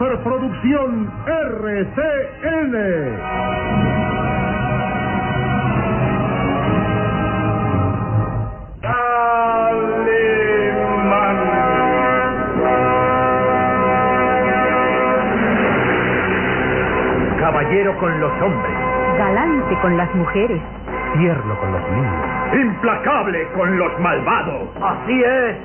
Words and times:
Superproducción 0.00 1.12
RCN. 1.26 2.74
Caballero 17.38 17.98
con 17.98 18.20
los 18.20 18.32
hombres, 18.40 18.72
Galante 19.18 19.78
con 19.82 19.98
las 19.98 20.14
mujeres. 20.14 20.62
tierno 21.18 21.60
con 21.60 21.72
los 21.72 21.82
niños, 21.90 22.54
implacable 22.54 23.46
con 23.54 23.78
los 23.78 24.00
malvados. 24.00 24.62
Así 24.82 25.22
es, 25.22 25.56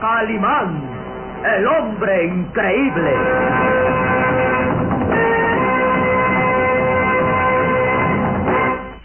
Calimán, 0.00 0.96
el 1.44 1.66
hombre 1.68 2.26
increíble. 2.26 3.75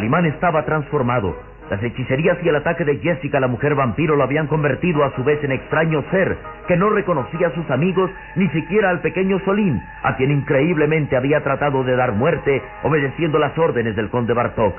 Calimán 0.00 0.24
estaba 0.24 0.64
transformado. 0.64 1.36
Las 1.68 1.82
hechicerías 1.82 2.38
y 2.42 2.48
el 2.48 2.56
ataque 2.56 2.86
de 2.86 2.96
Jessica, 3.00 3.38
la 3.38 3.48
mujer 3.48 3.74
vampiro, 3.74 4.16
lo 4.16 4.22
habían 4.22 4.46
convertido 4.46 5.04
a 5.04 5.14
su 5.14 5.22
vez 5.22 5.44
en 5.44 5.52
extraño 5.52 6.02
ser 6.10 6.38
que 6.66 6.74
no 6.78 6.88
reconocía 6.88 7.48
a 7.48 7.54
sus 7.54 7.70
amigos 7.70 8.10
ni 8.34 8.48
siquiera 8.48 8.88
al 8.88 9.02
pequeño 9.02 9.38
Solín, 9.40 9.78
a 10.02 10.16
quien 10.16 10.30
increíblemente 10.30 11.18
había 11.18 11.44
tratado 11.44 11.84
de 11.84 11.96
dar 11.96 12.12
muerte 12.12 12.62
obedeciendo 12.82 13.38
las 13.38 13.58
órdenes 13.58 13.94
del 13.94 14.08
conde 14.08 14.32
Bartok. 14.32 14.74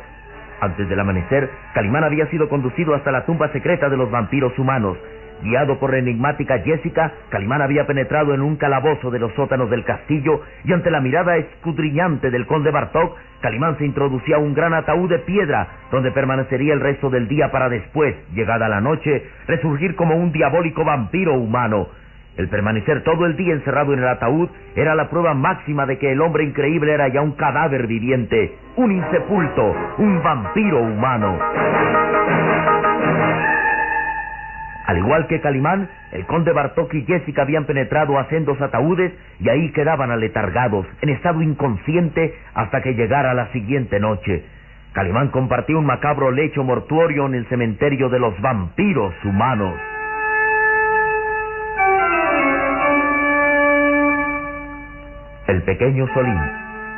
Antes 0.59 0.89
del 0.89 0.99
amanecer, 0.99 1.51
Calimán 1.75 2.03
había 2.03 2.25
sido 2.31 2.49
conducido 2.49 2.95
hasta 2.95 3.11
la 3.11 3.23
tumba 3.27 3.49
secreta 3.49 3.89
de 3.89 3.97
los 3.97 4.09
vampiros 4.09 4.57
humanos. 4.57 4.97
Guiado 5.41 5.79
por 5.79 5.91
la 5.91 5.97
enigmática 5.97 6.59
Jessica, 6.59 7.13
Calimán 7.29 7.61
había 7.61 7.87
penetrado 7.87 8.33
en 8.33 8.41
un 8.41 8.57
calabozo 8.57 9.09
de 9.09 9.19
los 9.19 9.33
sótanos 9.33 9.69
del 9.69 9.83
castillo 9.83 10.41
y 10.63 10.73
ante 10.73 10.91
la 10.91 11.01
mirada 11.01 11.37
escudriñante 11.37 12.29
del 12.29 12.45
conde 12.45 12.69
Bartok, 12.69 13.15
Calimán 13.41 13.77
se 13.77 13.85
introducía 13.85 14.35
a 14.35 14.39
un 14.39 14.53
gran 14.53 14.73
ataúd 14.73 15.09
de 15.09 15.19
piedra 15.19 15.67
donde 15.91 16.11
permanecería 16.11 16.73
el 16.73 16.79
resto 16.79 17.09
del 17.09 17.27
día 17.27 17.51
para 17.51 17.69
después, 17.69 18.15
llegada 18.33 18.69
la 18.69 18.81
noche, 18.81 19.23
resurgir 19.47 19.95
como 19.95 20.15
un 20.15 20.31
diabólico 20.31 20.85
vampiro 20.85 21.33
humano. 21.33 21.87
El 22.37 22.47
permanecer 22.47 23.03
todo 23.03 23.25
el 23.25 23.35
día 23.35 23.53
encerrado 23.53 23.93
en 23.93 23.99
el 23.99 24.07
ataúd 24.07 24.49
era 24.75 24.95
la 24.95 25.09
prueba 25.09 25.33
máxima 25.33 25.85
de 25.85 25.97
que 25.97 26.11
el 26.11 26.21
hombre 26.21 26.43
increíble 26.43 26.93
era 26.93 27.07
ya 27.09 27.21
un 27.21 27.33
cadáver 27.33 27.87
viviente, 27.87 28.55
un 28.77 28.91
insepulto, 28.91 29.75
un 29.97 30.23
vampiro 30.23 30.81
humano. 30.81 31.37
Al 34.91 34.97
igual 34.97 35.25
que 35.27 35.39
Calimán, 35.39 35.87
el 36.11 36.25
conde 36.25 36.51
Bartok 36.51 36.93
y 36.95 37.05
Jessica 37.05 37.43
habían 37.43 37.63
penetrado 37.63 38.19
a 38.19 38.27
sendos 38.27 38.59
ataúdes 38.59 39.13
y 39.39 39.47
ahí 39.47 39.71
quedaban 39.71 40.11
aletargados, 40.11 40.85
en 40.99 41.07
estado 41.07 41.41
inconsciente, 41.41 42.35
hasta 42.53 42.81
que 42.81 42.93
llegara 42.93 43.33
la 43.33 43.49
siguiente 43.53 44.01
noche. 44.01 44.43
Calimán 44.91 45.29
compartió 45.29 45.79
un 45.79 45.85
macabro 45.85 46.29
lecho 46.29 46.65
mortuorio 46.65 47.25
en 47.27 47.35
el 47.35 47.45
cementerio 47.45 48.09
de 48.09 48.19
los 48.19 48.37
vampiros 48.41 49.13
humanos. 49.23 49.79
El 55.47 55.61
pequeño 55.61 56.05
Solín, 56.13 56.41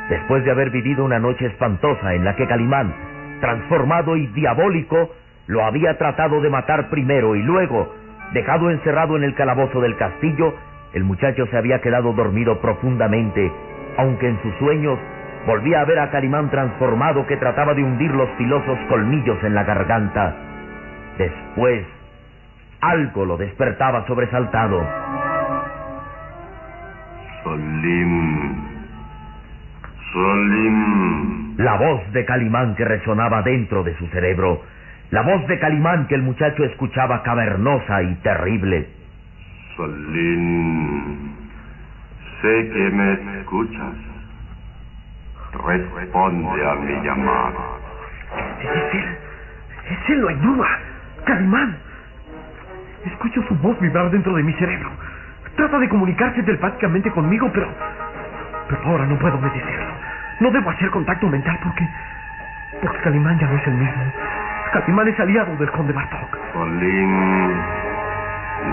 después 0.08 0.44
de 0.44 0.50
haber 0.50 0.70
vivido 0.70 1.04
una 1.04 1.20
noche 1.20 1.46
espantosa 1.46 2.12
en 2.12 2.24
la 2.24 2.34
que 2.34 2.48
Calimán, 2.48 2.92
transformado 3.40 4.16
y 4.16 4.26
diabólico, 4.28 5.12
lo 5.46 5.64
había 5.64 5.98
tratado 5.98 6.40
de 6.40 6.50
matar 6.50 6.88
primero 6.90 7.36
y 7.36 7.42
luego, 7.42 7.94
dejado 8.32 8.70
encerrado 8.70 9.16
en 9.16 9.24
el 9.24 9.34
calabozo 9.34 9.80
del 9.80 9.96
castillo, 9.96 10.54
el 10.92 11.04
muchacho 11.04 11.46
se 11.46 11.56
había 11.56 11.80
quedado 11.80 12.12
dormido 12.12 12.60
profundamente, 12.60 13.52
aunque 13.98 14.28
en 14.28 14.40
sus 14.42 14.54
sueños 14.56 14.98
volvía 15.46 15.80
a 15.80 15.84
ver 15.84 15.98
a 15.98 16.10
Calimán 16.10 16.50
transformado 16.50 17.26
que 17.26 17.36
trataba 17.36 17.74
de 17.74 17.82
hundir 17.82 18.10
los 18.12 18.30
filosos 18.38 18.78
colmillos 18.88 19.42
en 19.44 19.54
la 19.54 19.64
garganta. 19.64 20.34
Después, 21.18 21.84
algo 22.80 23.24
lo 23.24 23.36
despertaba 23.36 24.06
sobresaltado. 24.06 24.82
Solim. 27.42 28.54
Solim. 30.12 31.56
La 31.58 31.76
voz 31.76 32.12
de 32.12 32.24
Calimán 32.24 32.74
que 32.74 32.84
resonaba 32.84 33.42
dentro 33.42 33.82
de 33.82 33.96
su 33.96 34.06
cerebro. 34.08 34.62
La 35.10 35.22
voz 35.22 35.46
de 35.46 35.58
Calimán 35.58 36.06
que 36.06 36.14
el 36.14 36.22
muchacho 36.22 36.64
escuchaba 36.64 37.22
cavernosa 37.22 38.02
y 38.02 38.14
terrible. 38.16 38.88
Solim. 39.76 41.34
Sé 42.40 42.70
que 42.72 42.90
me 42.90 43.40
escuchas. 43.40 43.94
Responde 45.52 46.66
a 46.66 46.74
mi 46.74 47.06
llamada. 47.06 47.52
Es 48.60 48.94
él. 48.94 49.16
Es 49.90 50.10
él, 50.10 50.20
no 50.20 50.28
hay 50.28 50.36
duda. 50.36 50.66
Calimán. 51.24 51.76
Escucho 53.04 53.42
su 53.48 53.54
voz 53.56 53.78
vibrar 53.80 54.10
dentro 54.10 54.34
de 54.34 54.42
mi 54.42 54.52
cerebro. 54.54 54.90
Trata 55.56 55.78
de 55.78 55.88
comunicarse 55.88 56.42
telepáticamente 56.42 57.10
conmigo, 57.10 57.50
pero. 57.52 57.68
Pero 58.68 58.82
ahora 58.84 59.06
no 59.06 59.18
puedo 59.18 59.36
obedecerlo. 59.36 59.94
No 60.40 60.50
debo 60.50 60.70
hacer 60.70 60.90
contacto 60.90 61.28
mental 61.28 61.58
porque. 61.62 61.88
Porque 62.82 62.98
Calimán 62.98 63.38
ya 63.38 63.46
no 63.46 63.56
es 63.56 63.66
el 63.66 63.74
mismo. 63.74 64.12
Calimán 64.74 65.06
es 65.06 65.20
aliado 65.20 65.56
del 65.56 65.70
conde 65.70 65.92
Bartok. 65.92 66.36
Solim. 66.52 67.48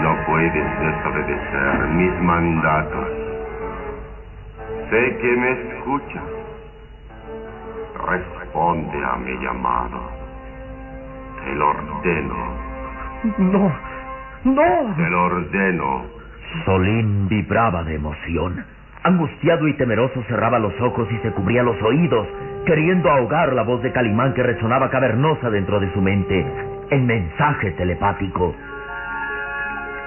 No 0.01 0.17
puedes 0.25 0.79
desobedecer 0.79 1.87
mis 1.89 2.21
mandatos. 2.21 3.07
Sé 4.89 5.17
que 5.21 5.37
me 5.37 5.51
escuchas. 5.51 6.23
Responde 8.07 9.05
a 9.05 9.15
mi 9.17 9.45
llamado. 9.45 10.01
Te 11.45 11.53
lo 11.53 11.69
ordeno. 11.69 12.35
No. 13.37 13.71
No. 14.43 14.95
Te 14.95 15.07
lo 15.07 15.23
ordeno. 15.25 16.05
Solín 16.65 17.27
vibraba 17.27 17.83
de 17.83 17.93
emoción. 17.93 18.65
Angustiado 19.03 19.67
y 19.67 19.73
temeroso 19.77 20.23
cerraba 20.27 20.59
los 20.59 20.79
ojos 20.79 21.07
y 21.11 21.17
se 21.19 21.31
cubría 21.31 21.63
los 21.63 21.81
oídos, 21.81 22.27
queriendo 22.67 23.09
ahogar 23.09 23.51
la 23.53 23.63
voz 23.63 23.81
de 23.81 23.91
Calimán 23.91 24.35
que 24.35 24.43
resonaba 24.43 24.91
cavernosa 24.91 25.49
dentro 25.49 25.79
de 25.79 25.91
su 25.93 26.01
mente, 26.01 26.45
el 26.91 27.01
mensaje 27.01 27.71
telepático. 27.71 28.55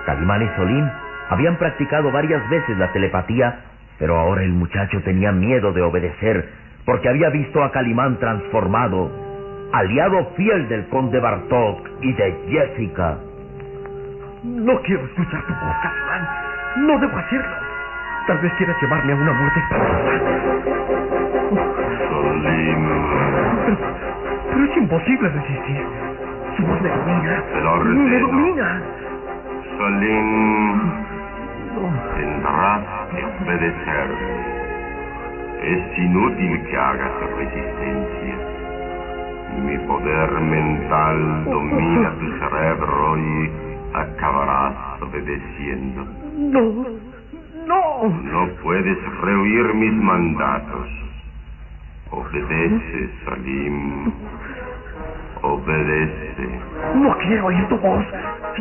Calimán 0.06 0.42
y 0.42 0.48
Solín 0.56 0.88
habían 1.28 1.56
practicado 1.56 2.12
varias 2.12 2.48
veces 2.48 2.78
la 2.78 2.92
telepatía, 2.92 3.62
pero 3.98 4.16
ahora 4.16 4.44
el 4.44 4.52
muchacho 4.52 5.02
tenía 5.02 5.32
miedo 5.32 5.72
de 5.72 5.82
obedecer, 5.82 6.48
porque 6.84 7.08
había 7.08 7.30
visto 7.30 7.64
a 7.64 7.72
Calimán 7.72 8.20
transformado, 8.20 9.10
aliado 9.72 10.30
fiel 10.36 10.68
del 10.68 10.86
conde 10.88 11.18
Bartok 11.18 11.88
y 12.00 12.12
de 12.12 12.32
Jessica. 12.48 13.18
No 14.44 14.80
quiero 14.82 15.04
escuchar 15.06 15.42
tu 15.46 15.52
voz, 15.52 15.76
Calimán. 15.82 16.86
No 16.86 16.98
debo 17.00 17.18
hacerlo. 17.18 17.73
Tal 18.26 18.38
vez 18.38 18.52
quieras 18.54 18.80
llevarme 18.80 19.12
a 19.12 19.16
una 19.16 19.32
muerte 19.34 19.60
espantosa. 19.60 20.10
Pero, 22.42 23.78
pero 24.50 24.64
es 24.64 24.76
imposible 24.78 25.28
resistir. 25.28 25.86
Su 26.56 26.66
voz 26.66 26.80
me 26.80 26.88
domina. 26.88 27.42
Te 27.52 27.60
lo 27.60 27.76
Me 27.84 28.18
domina. 28.20 28.82
Solim. 29.76 30.92
Tendrás 32.16 32.82
que 33.10 33.24
obedecerme. 33.44 34.54
Es 35.62 35.98
inútil 35.98 36.62
que 36.64 36.76
hagas 36.78 37.12
resistencia. 37.36 38.36
Mi 39.66 39.78
poder 39.86 40.30
mental 40.40 41.44
domina 41.44 42.10
tu 42.18 42.38
cerebro 42.38 43.18
y 43.18 43.50
acabarás 43.92 45.02
obedeciendo. 45.02 46.06
No, 46.36 47.13
no. 47.66 48.08
No 48.08 48.48
puedes 48.62 48.98
rehuir 49.20 49.74
mis 49.74 49.92
mandatos. 49.92 50.88
Obedece, 52.10 53.10
Salim. 53.24 54.12
Obedece. 55.42 56.60
No 56.94 57.16
quiero 57.18 57.46
oír 57.46 57.68
tu 57.68 57.78
voz. 57.78 58.04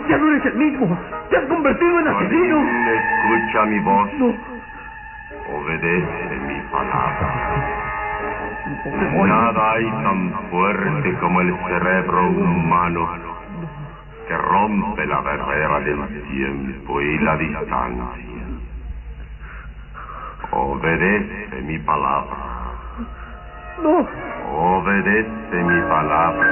Ya 0.09 0.17
no 0.17 0.31
eres 0.31 0.45
el 0.45 0.55
mismo. 0.55 0.97
Te 1.29 1.37
has 1.37 1.45
convertido 1.45 1.99
en 1.99 2.07
asesino. 2.07 2.61
Salim, 2.61 2.87
escucha 2.87 3.65
mi 3.65 3.79
voz. 3.79 4.13
No. 4.19 4.25
Obedece 5.55 6.35
mi 6.47 6.59
palabra. 6.71 7.83
Nada 9.25 9.71
hay 9.73 9.85
tan 9.85 10.33
fuerte 10.49 11.13
como 11.19 11.41
el 11.41 11.55
cerebro 11.67 12.29
humano 12.29 13.09
que 14.27 14.37
rompe 14.37 15.05
la 15.05 15.19
barrera 15.19 15.79
del 15.81 16.23
tiempo 16.29 17.01
y 17.01 17.19
la 17.19 17.37
distancia. 17.37 18.32
Obedece 20.55 21.61
mi 21.63 21.79
palabra. 21.79 22.37
No. 23.81 24.07
Obedece 24.51 25.55
mi 25.55 25.81
palabra. 25.89 26.47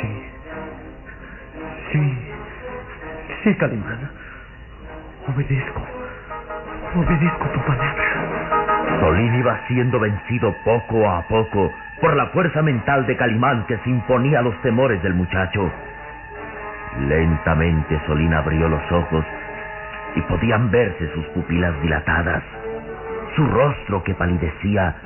Sí. 0.00 0.30
Sí. 1.92 2.18
Sí, 3.42 3.54
Calimán. 3.56 4.10
Obedezco. 5.34 5.82
Obedezco 6.94 7.46
tu 7.48 7.60
palabra. 7.66 8.04
Solín 9.00 9.34
iba 9.34 9.60
siendo 9.66 9.98
vencido 9.98 10.54
poco 10.64 11.08
a 11.10 11.26
poco 11.26 11.72
por 12.00 12.16
la 12.16 12.26
fuerza 12.28 12.62
mental 12.62 13.04
de 13.06 13.16
Calimán 13.16 13.66
que 13.66 13.78
se 13.78 13.90
imponía 13.90 14.38
a 14.38 14.42
los 14.42 14.60
temores 14.62 15.02
del 15.02 15.14
muchacho. 15.14 15.72
Lentamente 17.00 18.00
Solín 18.06 18.32
abrió 18.32 18.68
los 18.68 18.92
ojos 18.92 19.24
y 20.14 20.22
podían 20.22 20.70
verse 20.70 21.12
sus 21.12 21.26
pupilas 21.26 21.80
dilatadas, 21.82 22.42
su 23.36 23.46
rostro 23.46 24.02
que 24.02 24.14
palidecía 24.14 24.96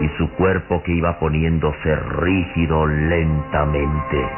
y 0.00 0.08
su 0.18 0.28
cuerpo 0.32 0.82
que 0.82 0.92
iba 0.92 1.18
poniéndose 1.18 1.96
rígido 1.96 2.86
lentamente. 2.86 4.28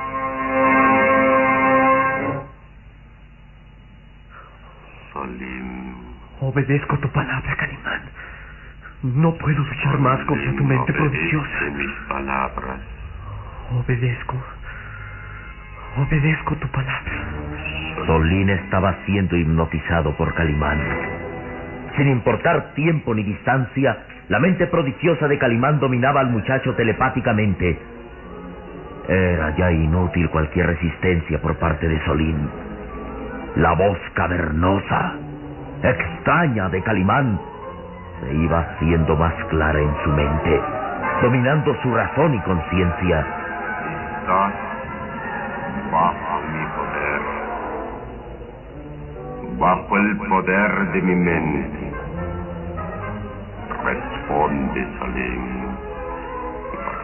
Salim. 5.13 5.95
Obedezco 6.41 6.99
tu 6.99 7.09
palabra, 7.11 7.57
Calimán. 7.57 8.03
No 9.03 9.35
puedo 9.35 9.59
luchar 9.59 9.99
más 9.99 10.21
contra 10.25 10.57
tu 10.57 10.65
mente 10.65 10.93
prodigiosa. 10.93 11.65
mis 11.77 11.93
palabras. 12.09 12.81
Obedezco. 13.73 14.35
Obedezco 15.97 16.57
tu 16.57 16.67
palabra. 16.69 17.13
Solín 18.07 18.51
estaba 18.51 18.97
siendo 19.07 19.37
hipnotizado 19.37 20.13
por 20.17 20.35
Calimán. 20.35 20.81
Sin 21.97 22.09
importar 22.09 22.75
tiempo 22.75 23.15
ni 23.15 23.23
distancia, 23.23 23.99
la 24.29 24.41
mente 24.41 24.67
prodigiosa 24.67 25.29
de 25.29 25.39
Calimán 25.39 25.79
dominaba 25.79 26.21
al 26.21 26.31
muchacho 26.31 26.75
telepáticamente. 26.75 27.79
Era 29.07 29.55
ya 29.57 29.71
inútil 29.71 30.29
cualquier 30.31 30.67
resistencia 30.67 31.41
por 31.41 31.57
parte 31.59 31.87
de 31.87 32.05
Solín. 32.05 32.49
La 33.55 33.75
voz 33.75 33.99
cavernosa, 34.15 35.13
extraña 35.81 36.69
de 36.71 36.83
Calimán, 36.83 37.39
se 38.21 38.35
iba 38.35 38.59
haciendo 38.59 39.15
más 39.15 39.35
clara 39.45 39.79
en 39.79 39.95
su 40.03 40.11
mente, 40.11 40.61
dominando 41.23 41.77
su 41.83 41.95
razón 41.95 42.35
y 42.35 42.41
conciencia. 42.41 43.27
Poder 50.29 50.93
de 50.93 51.03
mi 51.03 51.15
mente. 51.15 51.93
Responde, 53.85 54.87
Salim. 54.99 55.45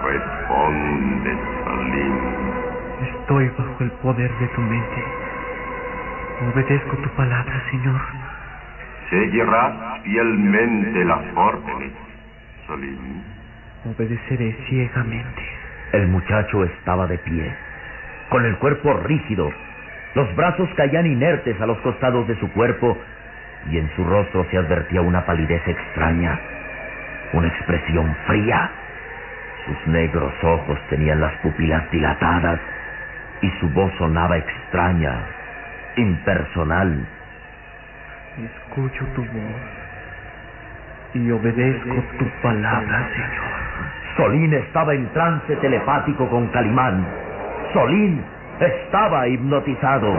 Responde, 0.02 1.36
Salim. 1.64 2.16
Estoy 3.02 3.48
bajo 3.58 3.84
el 3.84 3.90
poder 4.02 4.30
de 4.38 4.46
tu 4.48 4.60
mente. 4.60 5.04
Obedezco 6.52 6.96
tu 6.96 7.08
palabra, 7.10 7.62
Señor. 7.70 8.00
Seguirás 9.10 10.02
fielmente 10.02 11.04
las 11.04 11.24
órdenes, 11.36 11.92
Salim. 12.66 13.22
Obedeceré 13.84 14.56
ciegamente. 14.68 15.42
El 15.92 16.08
muchacho 16.08 16.64
estaba 16.64 17.06
de 17.06 17.18
pie, 17.18 17.54
con 18.30 18.44
el 18.44 18.56
cuerpo 18.58 18.94
rígido. 18.94 19.50
Los 20.14 20.34
brazos 20.34 20.68
caían 20.76 21.06
inertes 21.06 21.60
a 21.60 21.66
los 21.66 21.78
costados 21.78 22.26
de 22.26 22.38
su 22.40 22.50
cuerpo 22.52 22.98
y 23.70 23.78
en 23.78 23.88
su 23.94 24.04
rostro 24.04 24.44
se 24.50 24.58
advertía 24.58 25.00
una 25.02 25.24
palidez 25.24 25.62
extraña, 25.66 26.38
una 27.32 27.48
expresión 27.48 28.14
fría. 28.26 28.70
Sus 29.66 29.86
negros 29.92 30.32
ojos 30.42 30.78
tenían 30.88 31.20
las 31.20 31.34
pupilas 31.42 31.88
dilatadas 31.90 32.58
y 33.42 33.50
su 33.60 33.68
voz 33.70 33.92
sonaba 33.98 34.36
extraña, 34.36 35.14
impersonal. 35.96 37.06
Escucho 38.38 39.04
tu 39.14 39.22
voz 39.22 39.80
y 41.14 41.30
obedezco 41.30 41.94
tu 42.18 42.24
palabra, 42.42 43.08
Señor. 43.12 43.60
Solín 44.16 44.54
estaba 44.54 44.94
en 44.94 45.06
trance 45.12 45.54
telepático 45.56 46.28
con 46.28 46.48
Calimán. 46.48 47.06
Solín 47.72 48.22
estaba 48.60 49.26
hipnotizado. 49.28 50.12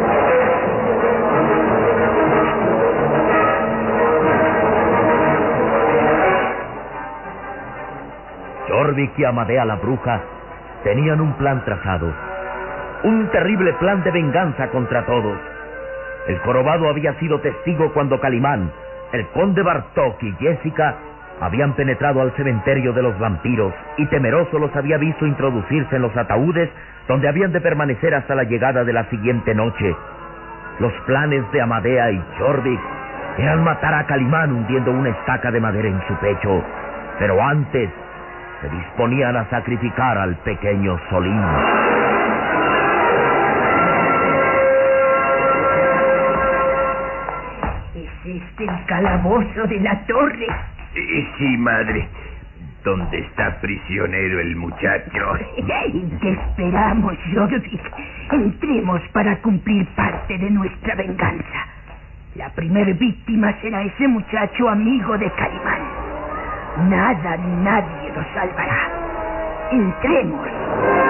Jorvik 8.68 9.20
y 9.20 9.26
Amadea 9.26 9.66
la 9.66 9.76
bruja 9.76 10.22
tenían 10.84 11.22
un 11.22 11.34
plan 11.34 11.64
trazado. 11.66 12.12
Un 13.04 13.30
terrible 13.32 13.74
plan 13.74 14.04
de 14.04 14.12
venganza 14.12 14.70
contra 14.70 15.06
todos. 15.06 15.38
El 16.28 16.40
jorobado 16.40 16.90
había 16.90 17.14
sido 17.20 17.40
testigo 17.42 17.92
cuando 17.94 18.20
Calimán, 18.20 18.72
el 19.12 19.28
conde 19.30 19.62
Bartok 19.62 20.22
y 20.24 20.32
Jessica 20.34 20.96
habían 21.42 21.74
penetrado 21.74 22.22
al 22.22 22.32
cementerio 22.36 22.94
de 22.94 23.02
los 23.02 23.18
vampiros 23.18 23.74
y 23.98 24.06
temeroso 24.06 24.60
los 24.60 24.74
había 24.76 24.98
visto 24.98 25.26
introducirse 25.26 25.96
en 25.96 26.04
los 26.04 26.16
ataúdes 26.16 26.70
donde 27.08 27.28
habían 27.28 27.52
de 27.52 27.60
permanecer 27.60 28.14
hasta 28.14 28.36
la 28.36 28.44
llegada 28.44 28.84
de 28.84 28.94
la 28.94 29.10
siguiente 29.10 29.56
noche. 29.56 29.96
Los 30.80 30.94
planes 31.08 31.44
de 31.52 31.62
Amadea 31.62 32.12
y 32.12 32.24
Jorvik 32.38 32.80
eran 33.40 33.64
matar 33.64 33.94
a 33.96 34.06
Calimán 34.06 34.52
hundiendo 34.52 34.92
una 34.92 35.10
estaca 35.10 35.52
de 35.52 35.60
madera 35.60 35.88
en 35.88 36.02
su 36.08 36.14
pecho, 36.16 36.64
pero 37.18 37.42
antes 37.44 37.90
se 38.62 38.70
disponían 38.70 39.36
a 39.36 39.50
sacrificar 39.50 40.20
al 40.20 40.36
pequeño 40.38 41.00
Solín. 41.10 41.44
¿Es 47.96 48.26
este 48.26 48.64
el 48.64 48.86
calabozo 48.86 49.68
de 49.68 49.80
la 49.80 50.06
torre? 50.06 50.48
Sí, 50.94 51.58
madre. 51.58 52.08
¿Dónde 52.84 53.20
está 53.20 53.60
prisionero 53.62 54.40
el 54.40 54.56
muchacho? 54.56 55.34
¿Qué 56.22 56.32
esperamos, 56.32 57.16
Jorvik? 57.34 57.82
Entremos 58.32 59.02
para 59.14 59.38
cumplir 59.42 59.88
parte 59.96 60.38
de 60.38 60.50
nuestra 60.50 60.96
venganza. 60.96 61.68
La 62.36 62.50
primer 62.54 62.94
víctima 62.96 63.54
será 63.62 63.84
ese 63.84 64.08
muchacho 64.08 64.70
amigo 64.70 65.18
de 65.18 65.30
Calimán. 65.32 66.90
Nada 66.90 67.38
ni 67.38 67.64
nadie 67.64 68.12
lo 68.16 68.24
salvará. 68.34 68.90
Entremos. 69.72 71.01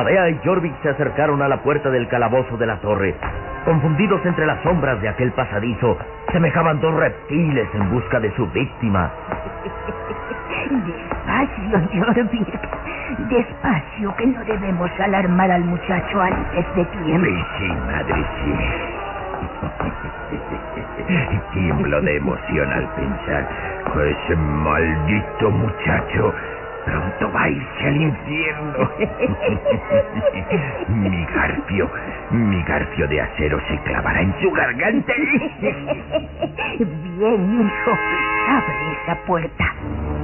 Amadea 0.00 0.30
y 0.30 0.40
Jorvik 0.42 0.72
se 0.82 0.88
acercaron 0.88 1.42
a 1.42 1.48
la 1.48 1.58
puerta 1.62 1.90
del 1.90 2.08
calabozo 2.08 2.56
de 2.56 2.64
la 2.64 2.80
torre. 2.80 3.14
Confundidos 3.66 4.24
entre 4.24 4.46
las 4.46 4.62
sombras 4.62 4.98
de 5.02 5.10
aquel 5.10 5.30
pasadizo, 5.32 5.98
semejaban 6.32 6.80
dos 6.80 6.94
reptiles 6.94 7.68
en 7.74 7.90
busca 7.90 8.18
de 8.18 8.34
su 8.34 8.46
víctima. 8.46 9.10
Despacio, 10.86 11.82
Jorvik. 12.14 12.48
Despacio, 13.28 14.16
que 14.16 14.26
no 14.26 14.42
debemos 14.44 14.90
alarmar 15.00 15.50
al 15.50 15.64
muchacho 15.64 16.22
antes 16.22 16.64
de 16.76 16.84
tiempo. 16.86 17.26
Sí, 17.26 17.44
sí, 17.58 17.68
madre, 17.86 18.24
sí. 18.42 18.54
Tiemblo 21.52 22.00
de 22.00 22.16
emoción 22.16 22.72
al 22.72 22.88
pensar 22.94 23.46
que 23.92 24.10
ese 24.10 24.36
maldito 24.36 25.50
muchacho 25.50 26.32
pronto 26.84 27.32
va 27.32 27.42
a 27.42 27.48
irse 27.48 27.86
al 27.86 27.96
infierno. 27.96 28.90
mi 30.88 31.24
garfio, 31.26 31.90
mi 32.30 32.62
garfio 32.64 33.06
de 33.08 33.20
acero 33.20 33.60
se 33.68 33.78
clavará 33.82 34.20
en 34.20 34.34
su 34.40 34.50
garganta. 34.50 35.12
Bien, 36.78 37.60
hijo. 37.60 37.98
Abre 38.48 38.92
esa 39.02 39.14
puerta. 39.26 39.74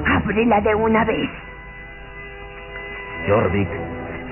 Ábrela 0.06 0.60
de 0.60 0.74
una 0.74 1.04
vez. 1.04 1.30
Jorvik 3.26 3.68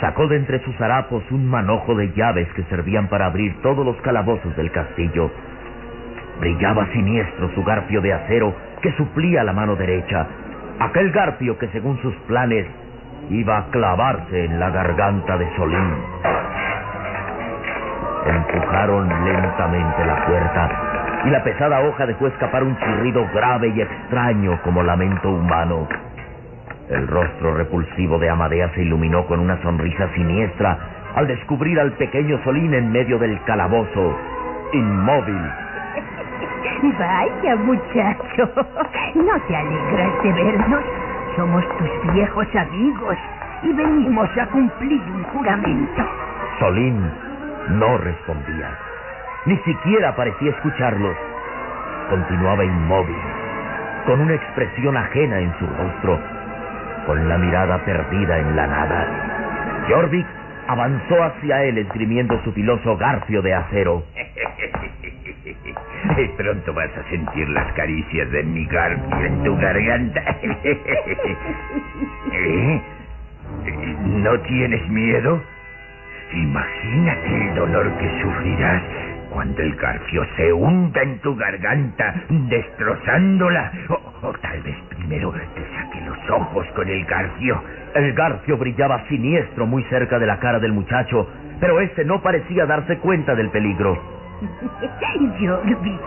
sacó 0.01 0.27
de 0.29 0.37
entre 0.37 0.63
sus 0.65 0.79
harapos 0.81 1.23
un 1.31 1.49
manojo 1.49 1.95
de 1.95 2.13
llaves 2.13 2.49
que 2.55 2.63
servían 2.65 3.09
para 3.09 3.27
abrir 3.27 3.61
todos 3.63 3.85
los 3.85 3.97
calabozos 4.03 4.55
del 4.57 4.71
castillo. 4.71 5.31
Brillaba 6.41 6.87
siniestro 6.93 7.51
su 7.55 7.63
garfio 7.65 8.01
de 8.01 8.13
acero 8.13 8.55
que 8.83 8.93
suplía 8.93 9.45
la 9.45 9.53
mano 9.53 9.77
derecha, 9.77 10.27
aquel 10.81 11.11
garfio 11.13 11.59
que 11.59 11.69
según 11.69 12.01
sus 12.03 12.15
planes 12.27 12.67
iba 13.31 13.59
a 13.59 13.65
clavarse 13.71 14.45
en 14.45 14.61
la 14.61 14.71
garganta 14.71 15.37
de 15.39 15.57
Solín. 15.57 15.95
Empujaron 18.27 19.09
lentamente 19.25 20.07
la 20.07 20.27
puerta 20.27 21.23
y 21.25 21.31
la 21.31 21.43
pesada 21.43 21.81
hoja 21.81 22.07
dejó 22.07 22.27
escapar 22.27 22.63
un 22.63 22.77
chirrido 22.79 23.27
grave 23.35 23.69
y 23.69 23.81
extraño 23.81 24.61
como 24.63 24.83
lamento 24.83 25.31
humano. 25.31 25.89
El 26.91 27.07
rostro 27.09 27.55
repulsivo 27.55 28.19
de 28.19 28.29
Amadea 28.29 28.69
se 28.75 28.83
iluminó 28.83 29.27
con 29.27 29.41
una 29.41 29.61
sonrisa 29.63 30.09
siniestra 30.15 30.79
al 31.15 31.27
descubrir 31.27 31.81
al 31.81 31.93
pequeño 31.93 32.43
Solín 32.45 32.75
en 32.75 32.93
medio 32.93 33.19
del 33.19 33.41
calabozo, 33.45 34.19
inmóvil. 34.73 35.64
Vaya, 36.99 37.57
muchacho. 37.57 38.51
¿No 39.15 39.41
te 39.47 39.57
alegras 39.57 40.23
de 40.23 40.33
vernos? 40.33 40.85
Somos 41.37 41.65
tus 41.79 42.13
viejos 42.13 42.47
amigos 42.55 43.17
y 43.63 43.73
venimos 43.73 44.29
a 44.39 44.47
cumplir 44.47 45.01
un 45.01 45.25
juramento. 45.25 46.03
Solín 46.59 47.11
no 47.71 47.99
respondía. 47.99 48.79
Ni 49.47 49.57
siquiera 49.59 50.15
parecía 50.15 50.51
escucharlos. 50.51 51.17
Continuaba 52.11 52.65
inmóvil, 52.65 53.17
con 54.07 54.21
una 54.21 54.35
expresión 54.35 54.97
ajena 54.97 55.41
en 55.41 55.53
su 55.59 55.67
rostro, 55.67 56.21
con 57.07 57.29
la 57.29 57.39
mirada 57.39 57.79
perdida 57.85 58.39
en 58.39 58.57
la 58.57 58.67
nada. 58.67 59.07
Jorvik 59.89 60.27
avanzó 60.69 61.23
hacia 61.23 61.65
él 61.65 61.79
esgrimiendo 61.79 62.41
su 62.45 62.53
filoso 62.53 62.97
garfio 62.97 63.43
de 63.43 63.55
acero. 63.55 64.03
Pronto 66.37 66.73
vas 66.75 66.91
a 66.97 67.03
sentir 67.11 67.49
las 67.49 67.73
caricias 67.73 68.31
de 68.31 68.43
mi 68.43 68.67
garfio 68.67 69.25
en 69.25 69.43
tu 69.43 69.57
garganta. 69.57 70.21
¿Eh? 72.33 72.83
¿No 74.07 74.39
tienes 74.41 74.89
miedo? 74.91 75.43
Imagínate 76.33 77.49
el 77.49 77.55
dolor 77.55 77.91
que 77.99 78.23
sufrirás 78.23 78.83
cuando 79.31 79.63
el 79.63 79.75
garfio 79.77 80.25
se 80.37 80.53
hunda 80.53 81.03
en 81.03 81.19
tu 81.21 81.35
garganta, 81.37 82.15
destrozándola. 82.29 83.73
O, 83.89 84.29
o 84.29 84.33
tal 84.35 84.63
vez 84.63 84.77
primero 84.91 85.33
te 85.33 85.63
saque 85.75 86.01
los 86.03 86.31
ojos 86.31 86.67
con 86.75 86.89
el 86.89 87.05
garfio. 87.05 87.63
El 87.95 88.13
garfio 88.15 88.57
brillaba 88.59 89.07
siniestro 89.09 89.67
muy 89.67 89.83
cerca 89.85 90.19
de 90.19 90.27
la 90.27 90.39
cara 90.39 90.59
del 90.59 90.73
muchacho, 90.73 91.29
pero 91.61 91.81
este 91.81 92.05
no 92.05 92.21
parecía 92.23 92.67
darse 92.67 92.99
cuenta 92.99 93.35
del 93.35 93.51
peligro. 93.51 94.24
Jorvi, 95.39 95.99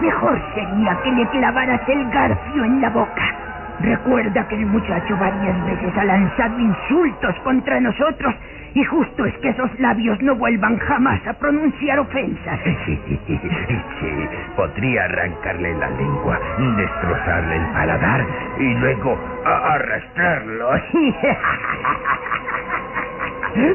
mejor 0.00 0.40
sería 0.54 0.98
que 1.02 1.12
le 1.12 1.26
clavaras 1.28 1.80
el 1.88 2.10
garfio 2.10 2.64
en 2.64 2.80
la 2.80 2.90
boca. 2.90 3.22
Recuerda 3.80 4.46
que 4.48 4.54
el 4.56 4.66
muchacho 4.66 5.16
varias 5.18 5.66
veces 5.66 5.96
ha 5.98 6.04
lanzado 6.04 6.58
insultos 6.58 7.34
contra 7.44 7.78
nosotros 7.80 8.34
y 8.74 8.82
justo 8.84 9.26
es 9.26 9.34
que 9.38 9.50
esos 9.50 9.70
labios 9.80 10.20
no 10.22 10.34
vuelvan 10.34 10.78
jamás 10.78 11.26
a 11.26 11.34
pronunciar 11.34 11.98
ofensas. 11.98 12.60
Sí, 13.98 14.12
podría 14.54 15.04
arrancarle 15.04 15.74
la 15.76 15.88
lengua, 15.88 16.38
destrozarle 16.76 17.56
el 17.56 17.66
paladar 17.72 18.26
y 18.58 18.74
luego 18.74 19.18
arrastrarlo. 19.44 20.70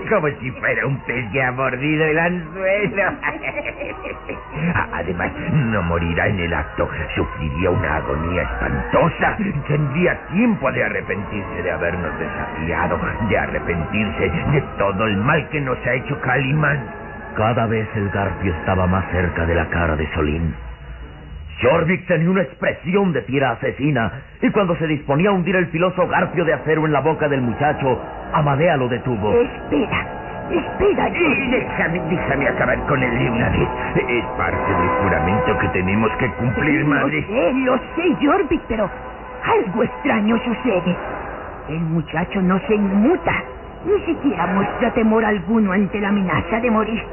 Como 0.09 0.27
si 0.39 0.51
fuera 0.51 0.85
un 0.85 0.97
pez 1.05 1.31
que 1.31 1.41
ha 1.41 1.51
mordido 1.51 2.05
el 2.05 2.19
anzuelo. 2.19 3.03
Además, 4.93 5.31
no 5.53 5.81
morirá 5.83 6.27
en 6.27 6.39
el 6.39 6.53
acto. 6.53 6.87
Sufriría 7.15 7.69
una 7.69 7.95
agonía 7.97 8.43
espantosa. 8.43 9.37
Tendría 9.67 10.19
tiempo 10.27 10.71
de 10.71 10.83
arrepentirse 10.83 11.63
de 11.63 11.71
habernos 11.71 12.19
desafiado, 12.19 12.99
de 13.29 13.37
arrepentirse 13.37 14.29
de 14.51 14.61
todo 14.77 15.07
el 15.07 15.17
mal 15.17 15.47
que 15.49 15.61
nos 15.61 15.77
ha 15.87 15.93
hecho 15.93 16.19
Calimán. 16.21 16.79
Cada 17.35 17.65
vez 17.65 17.87
el 17.95 18.09
garfio 18.09 18.53
estaba 18.53 18.85
más 18.87 19.09
cerca 19.11 19.45
de 19.45 19.55
la 19.55 19.67
cara 19.69 19.95
de 19.95 20.07
Solín. 20.13 20.53
Jorvik 21.61 22.07
tenía 22.07 22.29
una 22.29 22.41
expresión 22.41 23.13
de 23.13 23.21
fiera 23.23 23.51
asesina, 23.51 24.11
y 24.41 24.49
cuando 24.51 24.75
se 24.77 24.87
disponía 24.87 25.29
a 25.29 25.33
hundir 25.33 25.55
el 25.55 25.67
filoso 25.67 26.07
garfio 26.07 26.43
de 26.45 26.53
acero 26.53 26.85
en 26.85 26.91
la 26.93 27.01
boca 27.01 27.27
del 27.27 27.41
muchacho, 27.41 27.99
Amadea 28.33 28.77
lo 28.77 28.87
detuvo. 28.87 29.31
Espera, 29.33 30.07
espera, 30.49 31.09
Y 31.09 31.13
Jorvi. 31.13 31.51
déjame, 31.51 31.99
déjame 32.09 32.47
acabar 32.47 32.79
con 32.87 33.03
él 33.03 33.19
de 33.19 33.29
una 33.29 33.49
vez. 33.49 33.67
Es 34.07 34.25
parte 34.37 34.71
del 34.73 34.89
juramento 35.03 35.57
que 35.59 35.67
tenemos 35.69 36.11
que 36.17 36.27
cumplir, 36.33 36.81
Lo 36.81 36.87
madre. 36.87 37.23
sé, 37.27 37.53
lo 37.65 37.77
sé, 37.77 38.25
Jorvi, 38.25 38.59
pero 38.67 38.89
algo 39.45 39.83
extraño 39.83 40.37
sucede. 40.39 40.95
El 41.69 41.79
muchacho 41.81 42.41
no 42.41 42.59
se 42.67 42.73
inmuta, 42.75 43.33
ni 43.85 43.99
siquiera 44.05 44.47
muestra 44.47 44.91
temor 44.93 45.23
alguno 45.23 45.73
ante 45.73 45.99
la 45.99 46.09
amenaza 46.09 46.59
de 46.59 46.71
morir. 46.71 47.03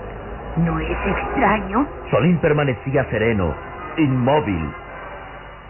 ¿No 0.56 0.80
es 0.80 0.90
extraño? 1.06 1.86
Solín 2.10 2.38
permanecía 2.38 3.04
sereno, 3.10 3.54
inmóvil. 3.98 4.70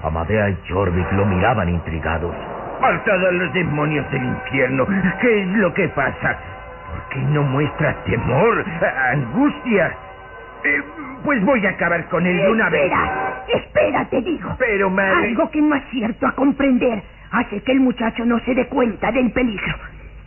Amadea 0.03 0.51
y 0.51 0.57
Jorvik 0.69 1.13
lo 1.13 1.27
miraban 1.27 1.69
intrigados. 1.69 2.35
Por 2.81 3.05
todos 3.05 3.33
los 3.33 3.53
demonios 3.53 4.09
del 4.13 4.25
infierno, 4.25 4.87
¿qué 5.21 5.43
es 5.43 5.49
lo 5.49 5.75
que 5.75 5.89
pasa? 5.89 6.39
¿Por 6.91 7.09
qué 7.11 7.19
no 7.19 7.43
muestra 7.43 7.95
temor, 8.05 8.65
angustia? 9.13 9.97
Eh, 10.65 10.83
pues 11.25 11.45
voy 11.45 11.65
a 11.67 11.71
acabar 11.71 12.09
con 12.09 12.25
él 12.27 12.37
de 12.37 12.51
una 12.51 12.69
vez. 12.71 12.85
Espera, 12.85 13.45
espera, 13.49 14.05
te 14.07 14.23
digo. 14.23 14.55
Pero, 14.59 14.91
madre... 14.91 15.29
Algo 15.29 15.51
que 15.51 15.61
no 15.61 15.75
acierto 15.75 16.27
a 16.27 16.33
comprender 16.33 17.03
hace 17.31 17.63
que 17.63 17.73
el 17.73 17.81
muchacho 17.81 18.25
no 18.25 18.39
se 18.41 18.55
dé 18.55 18.67
cuenta 18.69 19.11
del 19.13 19.31
peligro. 19.33 19.75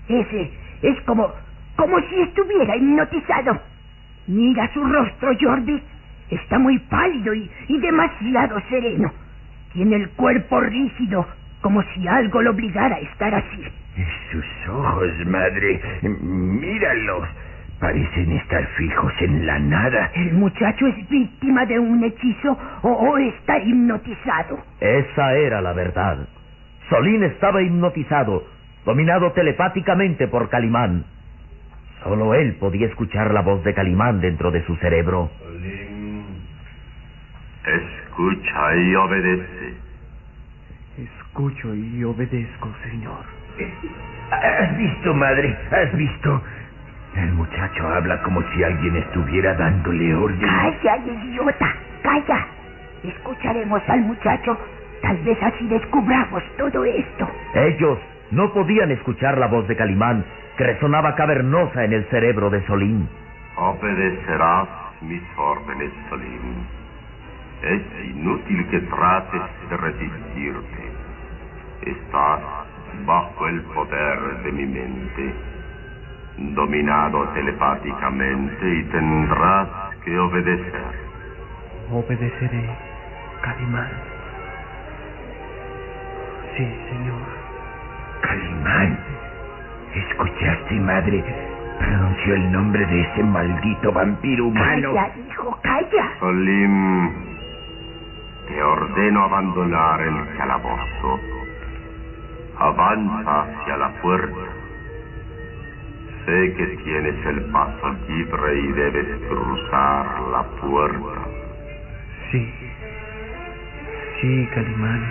Ese 0.07 0.51
es 0.81 1.01
como, 1.01 1.31
como 1.75 1.99
si 2.01 2.21
estuviera 2.21 2.75
hipnotizado. 2.75 3.59
Mira 4.27 4.69
su 4.73 4.83
rostro, 4.83 5.31
Jordi. 5.39 5.81
Está 6.31 6.57
muy 6.57 6.79
pálido 6.79 7.33
y, 7.33 7.49
y 7.67 7.79
demasiado 7.79 8.59
sereno. 8.69 9.11
Tiene 9.73 9.97
el 9.97 10.09
cuerpo 10.11 10.59
rígido, 10.61 11.25
como 11.61 11.83
si 11.93 12.07
algo 12.07 12.41
lo 12.41 12.51
obligara 12.51 12.95
a 12.95 12.99
estar 12.99 13.35
así. 13.35 13.63
Sus 14.31 14.45
ojos, 14.69 15.09
madre, 15.27 15.81
míralos. 16.01 17.27
Parecen 17.79 18.31
estar 18.33 18.65
fijos 18.77 19.11
en 19.21 19.45
la 19.45 19.59
nada. 19.59 20.11
¿El 20.13 20.33
muchacho 20.33 20.87
es 20.87 21.09
víctima 21.09 21.65
de 21.65 21.79
un 21.79 22.03
hechizo 22.03 22.57
o, 22.83 22.89
o 22.89 23.17
está 23.17 23.57
hipnotizado? 23.59 24.59
Esa 24.79 25.33
era 25.35 25.61
la 25.61 25.73
verdad. 25.73 26.27
Solín 26.89 27.23
estaba 27.23 27.61
hipnotizado, 27.61 28.43
dominado 28.85 29.31
telepáticamente 29.31 30.27
por 30.27 30.49
Calimán. 30.49 31.05
Solo 32.03 32.33
él 32.35 32.55
podía 32.59 32.87
escuchar 32.87 33.33
la 33.33 33.41
voz 33.41 33.63
de 33.63 33.73
Calimán 33.73 34.21
dentro 34.21 34.51
de 34.51 34.63
su 34.65 34.75
cerebro. 34.77 35.29
Escucha 37.65 38.75
y 38.75 38.95
obedece. 38.95 39.73
Escucho 40.97 41.75
y 41.75 42.03
obedezco, 42.03 42.69
señor. 42.83 43.23
¿Has 44.31 44.77
visto, 44.77 45.13
madre? 45.13 45.57
¿Has 45.71 45.95
visto? 45.95 46.41
El 47.15 47.33
muchacho 47.33 47.87
habla 47.87 48.21
como 48.23 48.41
si 48.51 48.63
alguien 48.63 48.95
estuviera 48.95 49.53
dándole 49.55 50.15
órdenes. 50.15 50.49
Calla, 50.81 50.97
idiota, 51.05 51.75
calla. 52.01 52.47
Escucharemos 53.03 53.81
al 53.87 54.01
muchacho. 54.01 54.57
Tal 55.01 55.17
vez 55.17 55.37
así 55.43 55.67
descubramos 55.67 56.43
todo 56.57 56.83
esto. 56.85 57.29
Ellos 57.53 57.99
no 58.31 58.53
podían 58.53 58.91
escuchar 58.91 59.37
la 59.37 59.47
voz 59.47 59.67
de 59.67 59.75
Calimán, 59.75 60.23
que 60.57 60.63
resonaba 60.63 61.15
cavernosa 61.15 61.83
en 61.83 61.93
el 61.93 62.05
cerebro 62.05 62.49
de 62.49 62.65
Solín. 62.65 63.09
Obedecerás 63.57 64.67
mis 65.01 65.21
órdenes, 65.37 65.91
Solín. 66.09 66.80
Es 67.61 67.81
inútil 68.05 68.67
que 68.69 68.79
trates 68.79 69.41
de 69.69 69.77
resistirte. 69.77 70.91
Estás 71.85 72.39
bajo 73.05 73.47
el 73.47 73.61
poder 73.61 74.43
de 74.43 74.51
mi 74.51 74.65
mente, 74.65 75.33
dominado 76.55 77.27
telepáticamente 77.29 78.67
y 78.67 78.83
tendrás 78.85 79.67
que 80.03 80.17
obedecer. 80.17 81.11
Obedeceré, 81.91 82.69
Calimán. 83.41 83.89
Sí, 86.57 86.65
señor. 86.89 87.21
Calimán. 88.21 88.97
¿Escuchaste, 89.93 90.79
madre? 90.79 91.23
Pronunció 91.77 92.35
el 92.35 92.51
nombre 92.51 92.85
de 92.85 93.01
ese 93.01 93.23
maldito 93.23 93.91
vampiro 93.91 94.47
humano. 94.47 94.93
Calla, 94.93 95.11
hijo, 95.27 95.59
calla. 95.61 96.19
Solim, 96.19 97.40
te 98.51 98.61
ordeno 98.61 99.23
abandonar 99.23 100.01
el 100.01 100.37
calabozo. 100.37 101.19
Avanza 102.59 103.41
hacia 103.41 103.77
la 103.77 103.89
puerta. 104.01 104.45
Sé 106.25 106.53
que 106.55 106.65
tienes 106.83 107.25
el 107.25 107.41
paso 107.51 107.95
libre 108.07 108.59
y 108.59 108.71
debes 108.73 109.07
cruzar 109.29 110.05
la 110.31 110.43
puerta. 110.61 111.21
Sí. 112.31 112.53
Sí, 114.19 114.49
Calimán. 114.53 115.01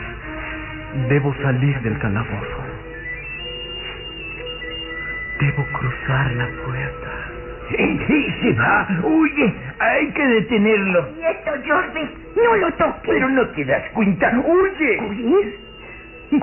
Debo 1.09 1.35
salir 1.42 1.80
del 1.80 1.99
calabozo. 1.99 2.61
Debo 5.40 5.64
cruzar 5.73 6.32
la 6.32 6.49
puerta. 6.64 7.11
¡Sí, 7.70 8.35
se 8.42 8.52
va! 8.54 8.88
¡Huye! 9.02 9.54
¡Hay 9.78 10.11
que 10.11 10.26
detenerlo! 10.26 11.09
Quieto, 11.14 11.52
Jorvik, 11.66 12.19
no 12.37 12.56
lo 12.56 12.72
toques. 12.72 13.00
Pero 13.04 13.28
no 13.28 13.46
te 13.49 13.64
das 13.64 13.82
cuenta. 13.92 14.32
¡Huye! 14.38 15.00
¿Huir? 15.00 15.58
no, 16.30 16.38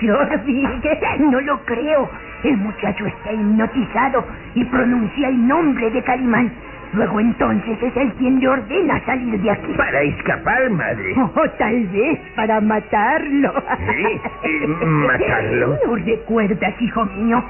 Jorvik, 0.00 1.20
no 1.20 1.40
lo 1.40 1.58
creo. 1.64 2.08
El 2.44 2.56
muchacho 2.58 3.06
está 3.06 3.32
hipnotizado 3.32 4.24
y 4.54 4.64
pronuncia 4.66 5.28
el 5.28 5.46
nombre 5.46 5.90
de 5.90 6.02
Calimán. 6.02 6.52
Luego 6.92 7.20
entonces 7.20 7.82
es 7.82 7.96
él 7.96 8.12
quien 8.18 8.38
le 8.38 8.48
ordena 8.48 9.02
salir 9.06 9.40
de 9.40 9.50
aquí. 9.50 9.72
Para 9.74 10.02
escapar, 10.02 10.68
madre. 10.70 11.14
O 11.34 11.48
tal 11.58 11.86
vez 11.86 12.18
para 12.36 12.60
matarlo. 12.60 13.54
¿Sí? 13.78 14.20
Eh, 14.44 14.66
¿Matarlo? 14.66 15.78
¿No 15.86 15.96
recuerdas, 15.96 16.74
hijo 16.82 17.04
mío? 17.06 17.42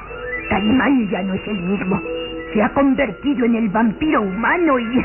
Calimán 0.49 1.09
ya 1.09 1.23
no 1.23 1.35
es 1.35 1.49
el 1.49 1.61
mismo. 1.61 2.00
Se 2.52 2.62
ha 2.62 2.69
convertido 2.69 3.45
en 3.47 3.57
el 3.57 3.69
vampiro 3.71 4.23
humano 4.23 4.79
y... 4.79 5.05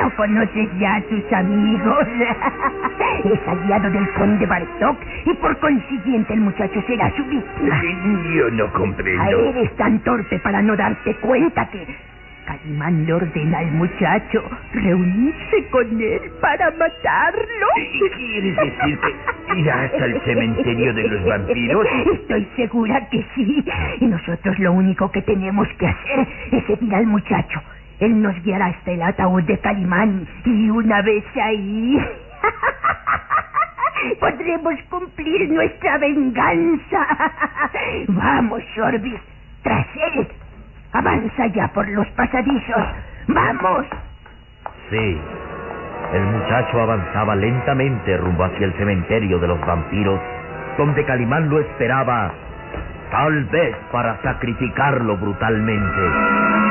no 0.00 0.10
conoces 0.16 0.68
ya 0.78 0.96
a 0.96 1.02
sus 1.02 1.32
amigos. 1.32 2.06
es 3.24 3.48
aliado 3.48 3.90
del 3.90 4.08
conde 4.12 4.46
Bartok 4.46 4.96
y 5.26 5.34
por 5.34 5.56
consiguiente 5.58 6.34
el 6.34 6.40
muchacho 6.40 6.82
será 6.86 7.10
su 7.16 7.24
víctima. 7.24 7.82
Yo 8.34 8.50
no 8.50 8.64
Ah, 8.64 8.72
comprendo. 8.72 9.38
Eres 9.40 9.76
tan 9.76 9.98
torpe 10.00 10.38
para 10.40 10.62
no 10.62 10.76
darte 10.76 11.14
cuenta 11.16 11.68
que 11.70 11.86
Calimán 12.46 13.04
le 13.04 13.12
ordena 13.12 13.58
al 13.58 13.70
muchacho 13.72 14.42
reunirse 14.72 15.66
con 15.70 16.00
él 16.00 16.20
para 16.40 16.70
matarlo. 16.70 17.66
¿Quieres 18.16 18.56
decir 18.56 18.98
que 19.00 19.58
irás 19.58 19.92
al 20.00 20.20
cementerio 20.22 20.94
de 20.94 21.08
los 21.08 21.24
vampiros? 21.26 21.86
Estoy 22.14 22.48
segura 22.56 23.06
que 23.10 23.24
sí. 23.34 23.64
Y 24.00 24.06
nosotros 24.06 24.58
lo 24.60 24.72
único 24.72 25.10
que 25.10 25.20
tenemos 25.22 25.68
que 25.78 25.88
hacer 25.88 26.26
es 26.52 26.64
seguir 26.66 26.94
al 26.94 27.06
muchacho. 27.06 27.60
Él 28.00 28.22
nos 28.22 28.40
guiará 28.42 28.66
hasta 28.66 28.92
el 28.92 29.02
ataúd 29.02 29.42
de 29.44 29.58
Calimán 29.58 30.26
y 30.44 30.70
una 30.70 31.02
vez 31.02 31.24
ahí... 31.42 31.98
Podremos 34.20 34.74
cumplir 34.88 35.50
nuestra 35.50 35.98
venganza. 35.98 37.06
Vamos, 38.08 38.62
Sorbis, 38.74 39.20
tras 39.62 39.86
él. 40.14 40.28
Avanza 40.92 41.46
ya 41.48 41.68
por 41.68 41.88
los 41.88 42.06
pasadizos. 42.10 42.86
¡Vamos! 43.26 43.86
Sí. 44.90 45.20
El 46.12 46.22
muchacho 46.22 46.80
avanzaba 46.80 47.34
lentamente 47.36 48.16
rumbo 48.16 48.44
hacia 48.44 48.66
el 48.66 48.72
cementerio 48.74 49.38
de 49.38 49.48
los 49.48 49.60
vampiros, 49.66 50.20
donde 50.78 51.04
Calimán 51.04 51.50
lo 51.50 51.60
esperaba, 51.60 52.32
tal 53.10 53.44
vez 53.46 53.76
para 53.92 54.16
sacrificarlo 54.22 55.18
brutalmente. 55.18 56.67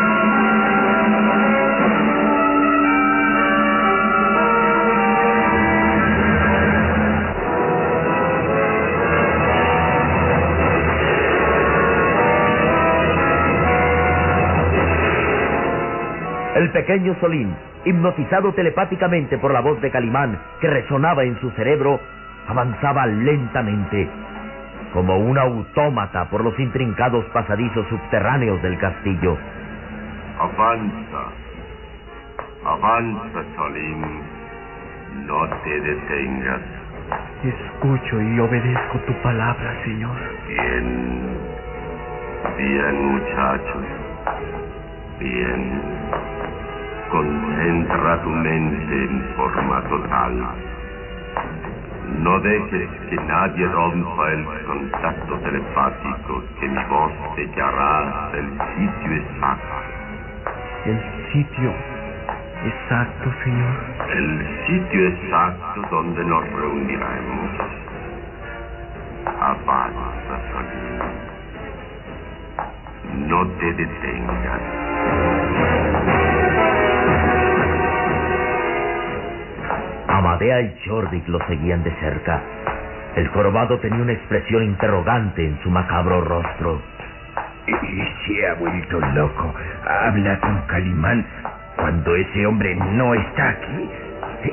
El 16.58 16.72
pequeño 16.72 17.16
Solín, 17.20 17.56
hipnotizado 17.86 18.52
telepáticamente 18.54 19.38
por 19.38 19.54
la 19.54 19.60
voz 19.60 19.80
de 19.80 19.92
Calimán 19.92 20.40
que 20.60 20.68
resonaba 20.68 21.24
en 21.24 21.40
su 21.40 21.52
cerebro, 21.52 22.00
avanzaba 22.48 23.06
lentamente, 23.06 24.10
como 24.92 25.20
un 25.20 25.38
autómata 25.38 26.28
por 26.32 26.44
los 26.44 26.58
intrincados 26.60 27.24
pasadizos 27.26 27.88
subterráneos 27.90 28.60
del 28.64 28.76
castillo. 28.80 29.38
Avanza. 30.40 31.24
Avanza, 32.66 33.44
Solim. 33.56 34.02
No 35.28 35.48
te 35.64 35.80
detengas. 35.80 36.62
Escucho 37.44 38.20
y 38.20 38.40
obedezco 38.40 38.98
tu 39.06 39.14
palabra, 39.22 39.76
Señor. 39.86 40.18
Bien. 40.48 41.22
Bien, 42.58 43.06
muchacho. 43.06 43.82
Bien. 45.20 46.37
Concentra 47.12 48.22
tu 48.24 48.30
mente 48.30 49.04
en 49.06 49.24
forma 49.36 49.82
total. 49.84 50.34
No 52.20 52.40
dejes 52.40 52.90
que 53.10 53.16
nadie 53.16 53.68
rompa 53.68 54.32
el 54.32 54.46
contacto 54.66 55.38
telepático 55.40 56.44
que 56.60 56.68
mi 56.68 56.84
voz 56.86 57.12
hasta 57.38 58.38
el 58.38 58.50
sitio 58.76 59.12
exacto. 59.14 59.76
El 60.86 61.00
sitio 61.32 61.74
exacto, 62.66 63.34
Señor. 63.44 63.76
El 64.10 64.28
sitio 64.68 65.08
exacto 65.08 65.82
donde 65.92 66.24
nos 66.24 66.50
reuniremos. 66.50 67.52
Avanza, 69.40 70.40
Solín. 70.52 70.98
No 73.28 73.48
te 73.48 73.74
detengas. 73.74 74.62
Amadea 80.28 80.60
y 80.60 80.76
Jorvik 80.86 81.26
lo 81.30 81.40
seguían 81.48 81.84
de 81.84 81.92
cerca. 82.02 82.42
El 83.16 83.30
jorobado 83.30 83.80
tenía 83.80 84.02
una 84.02 84.12
expresión 84.12 84.62
interrogante 84.62 85.46
en 85.46 85.58
su 85.64 85.70
macabro 85.70 86.20
rostro. 86.20 86.82
Se 87.66 88.48
ha 88.48 88.56
vuelto 88.56 89.00
loco. 89.00 89.54
Habla 89.88 90.38
con 90.42 90.62
Calimán 90.68 91.26
cuando 91.78 92.14
ese 92.14 92.46
hombre 92.46 92.76
no 92.76 93.14
está 93.14 93.52
aquí. 93.52 93.90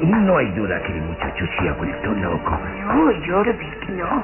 No 0.04 0.36
hay 0.36 0.52
duda 0.52 0.80
que 0.82 0.92
el 0.92 1.02
muchacho 1.02 1.44
se 1.58 1.68
ha 1.68 1.72
vuelto 1.72 2.12
loco. 2.12 2.56
No, 2.86 3.10
Jorvik, 3.26 3.88
no. 3.90 4.22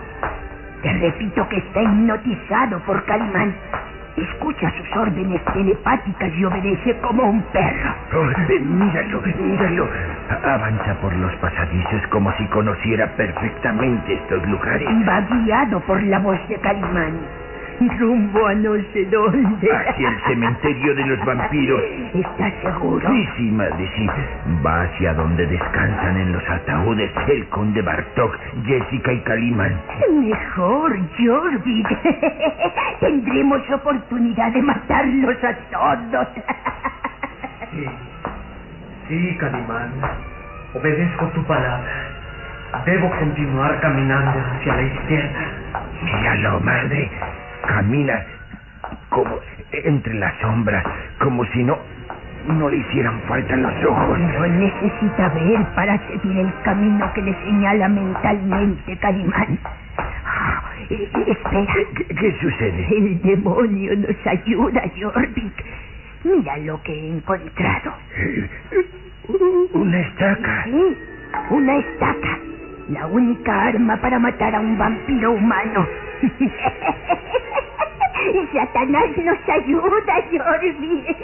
Te 0.83 0.93
repito 0.93 1.49
que 1.49 1.57
está 1.57 1.83
hipnotizado 1.83 2.79
por 2.87 3.05
Calimán. 3.07 3.57
Escucha 4.17 4.71
sus 4.77 4.97
órdenes 4.97 5.41
telepáticas 5.53 6.31
y 6.37 6.45
obedece 6.45 6.97
como 6.99 7.23
un 7.31 7.43
perro. 7.53 7.95
Oh, 8.13 8.51
míralo, 8.61 9.23
míralo. 9.39 9.89
Avanza 10.45 10.95
por 11.01 11.15
los 11.17 11.35
pasadizos 11.37 12.07
como 12.11 12.33
si 12.37 12.47
conociera 12.49 13.07
perfectamente 13.17 14.15
estos 14.15 14.47
lugares. 14.49 14.89
Va 15.09 15.21
guiado 15.21 15.81
por 15.81 16.03
la 16.03 16.19
voz 16.19 16.39
de 16.49 16.57
Calimán. 16.57 17.21
Rumbo 17.81 18.47
a 18.47 18.55
no 18.55 18.75
sé 18.93 19.05
dónde. 19.07 19.69
Hacia 19.73 20.09
el 20.09 20.21
cementerio 20.27 20.95
de 20.95 21.07
los 21.07 21.25
vampiros. 21.25 21.81
¿Estás 22.15 22.53
seguro? 22.63 23.09
Sí, 23.09 23.29
sí, 23.37 23.51
madre, 23.51 23.91
sí. 23.97 24.07
Va 24.65 24.83
hacia 24.83 25.15
donde 25.15 25.47
descansan 25.47 26.17
en 26.19 26.33
los 26.33 26.51
ataúdes 26.51 27.11
el 27.29 27.49
conde 27.49 27.81
Bartok, 27.81 28.37
Jessica 28.67 29.13
y 29.13 29.21
Calimán. 29.21 29.81
Mejor, 30.13 30.95
Jorvik. 31.19 31.89
Tendremos 33.01 33.63
oportunidad 33.71 34.53
de 34.53 34.63
matarlos 34.63 35.37
a 35.45 35.55
todos. 35.71 36.29
Sí. 37.71 37.87
Sí, 39.07 39.37
Calimán. 39.39 39.93
Obedezco 40.75 41.27
tu 41.29 41.45
palabra. 41.45 41.89
Debo 42.85 43.09
continuar 43.11 43.79
caminando 43.81 44.41
hacia 44.41 44.75
la 44.75 44.83
izquierda. 44.83 45.41
Míralo, 46.03 46.61
madre. 46.61 47.09
Camina 47.71 48.25
como 49.11 49.39
entre 49.71 50.15
las 50.15 50.35
sombras, 50.41 50.85
como 51.21 51.45
si 51.47 51.63
no 51.63 51.79
no 52.49 52.69
le 52.69 52.79
hicieran 52.79 53.21
falta 53.29 53.55
los 53.55 53.85
ojos. 53.85 54.19
No 54.19 54.47
necesita 54.47 55.29
ver 55.29 55.65
para 55.77 55.97
seguir 56.09 56.39
el 56.39 56.53
camino 56.65 57.13
que 57.15 57.23
le 57.23 57.35
señala 57.45 57.89
mentalmente 57.89 58.97
Calimán. 58.99 59.59
Ah, 59.99 60.63
eh, 60.89 61.09
espera. 61.29 61.75
¿Qué, 61.95 62.07
qué 62.07 62.37
sucede? 62.41 62.87
El 62.97 63.23
demonio 63.23 63.97
nos 63.97 64.27
ayuda, 64.27 64.83
Jorvik. 65.01 65.65
Mira 66.25 66.57
lo 66.59 66.83
que 66.83 66.93
he 66.93 67.09
encontrado. 67.09 67.93
Eh, 68.17 68.49
Una 69.75 70.01
estaca. 70.01 70.65
Sí, 70.65 70.97
una 71.51 71.77
estaca. 71.77 72.39
La 72.89 73.07
única 73.07 73.63
arma 73.69 73.97
para 73.99 74.19
matar 74.19 74.55
a 74.57 74.61
un 74.61 74.77
vampiro 74.77 75.33
humano. 75.33 75.87
Satanás 78.53 79.05
nos 79.25 79.49
ayuda, 79.49 80.15
Jorvik. 80.31 81.17